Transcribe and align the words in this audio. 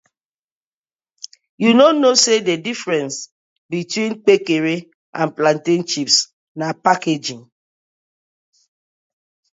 Yu 1.63 1.69
no 1.77 1.85
kno 1.93 2.11
say 2.23 2.39
di 2.47 2.55
difference 2.69 3.15
between 3.73 4.13
Kpekere 4.23 4.75
and 5.19 5.29
plantain 5.37 5.81
chips 5.91 6.15
na 6.59 6.67
packaging. 6.85 7.41